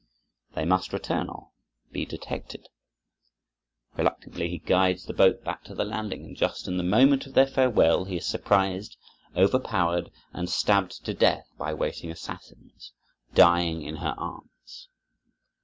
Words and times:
They 0.55 0.65
must 0.65 0.93
return 0.93 1.29
or 1.29 1.51
be 1.91 2.07
detected. 2.07 2.69
Reluctantly 3.93 4.49
he 4.49 4.57
guides 4.57 5.05
the 5.05 5.13
boat 5.13 5.43
back 5.43 5.63
to 5.65 5.75
the 5.75 5.85
landing, 5.85 6.25
and 6.25 6.35
just 6.35 6.67
in 6.67 6.77
the 6.77 6.83
moment 6.83 7.27
of 7.27 7.35
their 7.35 7.45
farewell 7.45 8.05
he 8.05 8.17
is 8.17 8.25
surprised, 8.25 8.97
overpowered, 9.37 10.09
and 10.33 10.49
stabbed 10.49 11.05
to 11.05 11.13
death 11.13 11.45
by 11.59 11.75
waiting 11.75 12.09
assassins, 12.09 12.93
dying 13.35 13.83
in 13.83 13.97
her 13.97 14.15
arms. 14.17 14.87